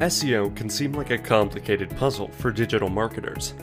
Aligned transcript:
SEO 0.00 0.54
can 0.54 0.70
seem 0.70 0.92
like 0.92 1.10
a 1.10 1.18
complicated 1.18 1.94
puzzle 1.96 2.28
for 2.28 2.52
digital 2.52 2.88
marketers, 2.88 3.54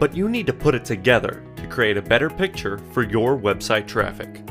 but 0.00 0.14
you 0.14 0.28
need 0.28 0.46
to 0.48 0.52
put 0.52 0.74
it 0.74 0.84
together 0.84 1.44
to 1.54 1.66
create 1.68 1.96
a 1.96 2.02
better 2.02 2.28
picture 2.28 2.78
for 2.92 3.04
your 3.04 3.38
website 3.38 3.86
traffic. 3.86 4.42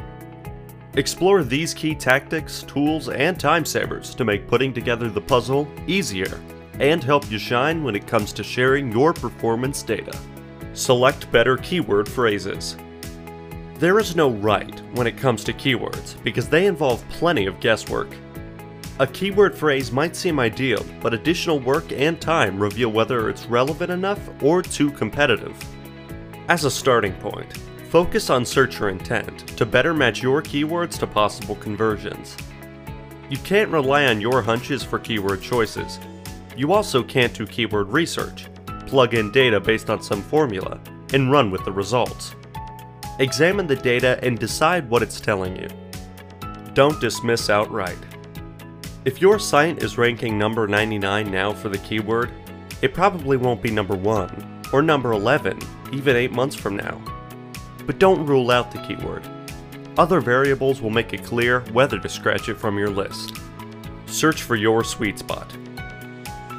Explore 0.93 1.43
these 1.43 1.74
key 1.74 1.93
tactics, 1.93 2.64
tools, 2.64 3.10
and 3.10 3.38
time 3.38 3.66
savers 3.66 4.16
to 4.16 4.24
make 4.24 4.48
putting 4.48 4.74
together 4.74 5.10
the 5.10 5.21
puzzle 5.21 5.68
easier 5.86 6.42
and 6.79 7.04
help 7.04 7.30
you 7.30 7.38
shine 7.38 7.84
when 7.84 7.96
it 7.96 8.07
comes 8.07 8.32
to 8.32 8.44
sharing 8.44 8.91
your 8.91 9.12
performance 9.12 9.84
data. 9.84 10.18
Select 10.73 11.30
better 11.32 11.57
keyword 11.57 12.07
phrases. 12.07 12.78
There 13.80 14.00
is 14.00 14.16
no 14.16 14.30
right 14.30 14.80
when 14.94 15.07
it 15.07 15.18
comes 15.18 15.44
to 15.44 15.54
keywords 15.54 16.21
because 16.24 16.47
they 16.47 16.68
involve 16.68 17.07
plenty 17.10 17.47
of 17.47 17.60
guesswork 17.60 18.16
a 19.00 19.06
keyword 19.06 19.56
phrase 19.56 19.92
might 19.92 20.15
seem 20.15 20.39
ideal, 20.39 20.83
but 21.01 21.14
additional 21.14 21.60
work 21.60 21.92
and 21.92 22.19
time 22.19 22.60
reveal 22.60 22.89
whether 22.89 23.29
it's 23.29 23.46
relevant 23.46 23.92
enough 23.92 24.19
or 24.42 24.64
too 24.64 24.89
competitive. 24.92 25.55
As 26.47 26.65
a 26.65 26.71
starting 26.71 27.14
point, 27.14 27.57
focus 27.89 28.32
on 28.32 28.43
searcher 28.43 28.89
intent 28.89 29.47
to 29.55 29.68
better 29.68 29.93
match 29.93 30.24
your 30.24 30.41
keywords 30.41 30.97
to 31.00 31.05
possible 31.05 31.55
conversions. 31.55 32.36
You 33.30 33.38
can't 33.39 33.69
rely 33.69 34.05
on 34.05 34.19
your 34.19 34.41
hunches 34.41 34.83
for 34.83 34.97
keyword 34.97 35.44
choices. 35.44 36.00
You 36.55 36.73
also 36.73 37.03
can't 37.03 37.33
do 37.33 37.45
keyword 37.45 37.89
research, 37.89 38.47
plug 38.88 39.14
in 39.14 39.31
data 39.31 39.59
based 39.59 39.91
on 39.91 40.02
some 40.02 40.23
formula, 40.23 40.80
and 41.14 41.31
run 41.31 41.52
with 41.52 41.64
the 41.66 41.72
results. 41.72 42.33
Examine 43.19 43.67
the 43.67 43.75
data 43.75 44.19
and 44.23 44.39
decide 44.39 44.89
what 44.89 45.03
it's 45.03 45.22
telling 45.22 45.55
you. 45.55 45.67
Don't 46.73 47.00
dismiss 47.00 47.50
outright. 47.50 47.97
If 49.08 49.22
your 49.22 49.39
site 49.39 49.81
is 49.81 49.97
ranking 49.97 50.38
number 50.38 50.67
99 50.67 51.31
now 51.31 51.53
for 51.53 51.69
the 51.69 51.77
keyword, 51.77 52.30
it 52.81 52.94
probably 52.94 53.38
won't 53.38 53.61
be 53.61 53.72
number 53.72 53.95
1 53.95 54.63
or 54.73 54.81
number 54.81 55.13
11 55.13 55.58
even 55.94 56.17
8 56.17 56.33
months 56.33 56.58
from 56.58 56.75
now. 56.75 57.02
But 57.85 58.00
don't 58.00 58.25
rule 58.25 58.52
out 58.52 58.69
the 58.69 58.80
keyword. 58.80 59.25
Other 59.97 60.19
variables 60.19 60.81
will 60.81 60.89
make 60.89 61.13
it 61.13 61.23
clear 61.23 61.61
whether 61.72 61.97
to 61.97 62.09
scratch 62.09 62.50
it 62.50 62.55
from 62.55 62.78
your 62.78 62.89
list. 62.89 63.31
Search 64.08 64.44
for 64.44 64.58
your 64.58 64.83
sweet 64.83 65.17
spot. 65.17 65.55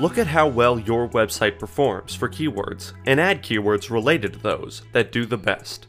Look 0.00 0.16
at 0.16 0.26
how 0.26 0.48
well 0.48 0.78
your 0.78 1.06
website 1.10 1.58
performs 1.58 2.14
for 2.14 2.30
keywords 2.30 2.94
and 3.04 3.20
add 3.20 3.42
keywords 3.42 3.90
related 3.90 4.32
to 4.32 4.38
those 4.38 4.84
that 4.92 5.12
do 5.12 5.26
the 5.26 5.36
best. 5.36 5.86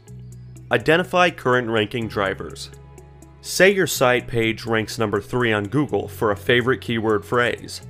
Identify 0.70 1.30
current 1.30 1.70
ranking 1.70 2.06
drivers 2.06 2.68
Say 3.42 3.70
your 3.70 3.86
site 3.86 4.28
page 4.28 4.66
ranks 4.66 4.98
number 4.98 5.18
3 5.18 5.52
on 5.54 5.64
Google 5.64 6.08
for 6.08 6.30
a 6.30 6.36
favorite 6.36 6.82
keyword 6.82 7.24
phrase. 7.24 7.80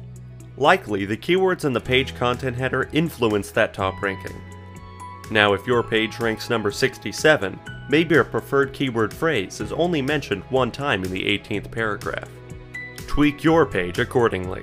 Likely, 0.57 1.05
the 1.05 1.17
keywords 1.17 1.65
in 1.65 1.73
the 1.73 1.81
page 1.81 2.15
content 2.15 2.57
header 2.57 2.89
influence 2.93 3.51
that 3.51 3.75
top 3.75 4.01
ranking. 4.01 4.41
Now, 5.29 5.53
if 5.53 5.67
your 5.67 5.83
page 5.83 6.21
ranks 6.21 6.51
number 6.51 6.71
67, 6.71 7.59
maybe 7.89 8.15
your 8.15 8.23
preferred 8.23 8.73
keyword 8.73 9.13
phrase 9.13 9.61
is 9.61 9.73
only 9.73 10.01
mentioned 10.01 10.45
one 10.51 10.71
time 10.71 11.03
in 11.03 11.11
the 11.11 11.39
18th 11.39 11.71
paragraph. 11.73 12.29
Tweak 13.09 13.43
your 13.43 13.67
page 13.67 13.99
accordingly. 13.99 14.63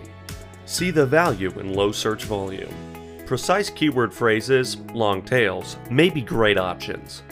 See 0.66 0.92
the 0.92 1.06
value 1.06 1.52
in 1.60 1.74
low 1.74 1.92
search 1.92 2.24
volume. 2.24 2.74
Precise 3.26 3.70
keyword 3.70 4.14
phrases, 4.14 4.78
long 4.94 5.22
tails, 5.22 5.76
may 5.90 6.10
be 6.10 6.22
great 6.22 6.58
options, 6.58 7.24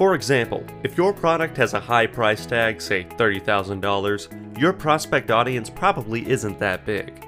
for 0.00 0.14
example, 0.14 0.64
if 0.82 0.96
your 0.96 1.12
product 1.12 1.58
has 1.58 1.74
a 1.74 1.78
high 1.78 2.06
price 2.06 2.46
tag, 2.46 2.80
say 2.80 3.04
$30,000, 3.04 4.58
your 4.58 4.72
prospect 4.72 5.30
audience 5.30 5.68
probably 5.68 6.26
isn't 6.26 6.58
that 6.58 6.86
big. 6.86 7.26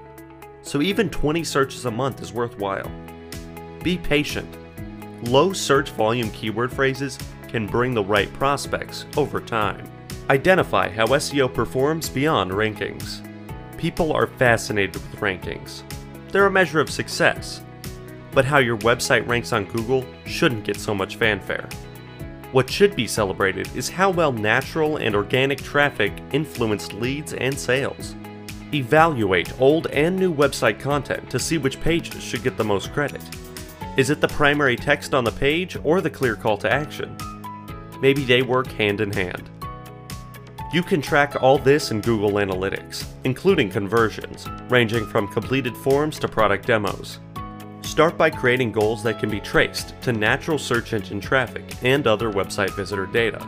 So 0.63 0.81
even 0.81 1.11
20 1.11 1.45
searches 1.45 1.85
a 1.85 1.91
month 1.91 2.23
is 2.23 2.33
worthwhile. 2.33 2.91
Be 3.83 3.99
patient. 3.99 4.49
Low 5.29 5.53
search 5.53 5.91
volume 5.91 6.31
keyword 6.31 6.73
phrases 6.73 7.19
can 7.47 7.67
bring 7.67 7.93
the 7.93 8.03
right 8.03 8.33
prospects 8.33 9.05
over 9.19 9.39
time. 9.39 9.87
Identify 10.31 10.89
how 10.89 11.05
SEO 11.09 11.53
performs 11.53 12.09
beyond 12.09 12.53
rankings. 12.53 13.21
People 13.77 14.15
are 14.15 14.27
fascinated 14.27 14.95
with 14.95 15.21
rankings. 15.21 15.83
They're 16.31 16.47
a 16.47 16.51
measure 16.51 16.81
of 16.81 16.89
success. 16.89 17.61
But 18.31 18.47
how 18.47 18.61
your 18.61 18.79
website 18.79 19.29
ranks 19.29 19.53
on 19.53 19.67
Google 19.67 20.07
shouldn't 20.25 20.65
get 20.65 20.81
so 20.81 20.95
much 20.95 21.17
fanfare. 21.17 21.69
What 22.53 22.69
should 22.69 22.95
be 22.95 23.07
celebrated 23.07 23.75
is 23.75 23.89
how 23.89 24.11
well 24.11 24.31
natural 24.31 24.99
and 24.99 25.15
organic 25.15 25.63
traffic 25.63 26.13
influenced 26.33 26.93
leads 26.93 27.33
and 27.33 27.59
sales. 27.59 28.15
Evaluate 28.75 29.59
old 29.59 29.87
and 29.87 30.17
new 30.17 30.35
website 30.35 30.79
content 30.79 31.31
to 31.31 31.39
see 31.39 31.57
which 31.57 31.81
pages 31.81 32.23
should 32.23 32.43
get 32.43 32.59
the 32.59 32.65
most 32.65 32.93
credit. 32.93 33.23
Is 33.97 34.11
it 34.11 34.21
the 34.21 34.29
primary 34.29 34.77
text 34.77 35.15
on 35.15 35.25
the 35.25 35.33
page 35.33 35.79
or 35.83 36.03
the 36.03 36.11
clear 36.11 36.37
call 36.37 36.59
to 36.59 36.71
action? 36.71 37.17
Maybe 38.03 38.23
they 38.23 38.43
work 38.43 38.67
hand 38.67 39.01
in 39.01 39.13
hand. 39.13 39.49
You 40.75 40.83
can 40.83 41.01
track 41.01 41.43
all 41.43 41.57
this 41.57 41.91
in 41.91 42.03
Google 42.03 42.33
Analytics, 42.33 43.07
including 43.25 43.71
conversions, 43.71 44.47
ranging 44.69 45.07
from 45.07 45.27
completed 45.29 45.75
forms 45.75 46.19
to 46.19 46.29
product 46.29 46.67
demos. 46.67 47.19
Start 47.93 48.17
by 48.17 48.31
creating 48.31 48.73
goals 48.73 49.03
that 49.03 49.19
can 49.19 49.29
be 49.29 49.39
traced 49.39 50.01
to 50.01 50.15
natural 50.15 50.57
search 50.57 50.95
engine 50.95 51.21
traffic 51.21 51.63
and 51.83 52.07
other 52.07 52.33
website 52.33 52.75
visitor 52.75 53.05
data. 53.05 53.47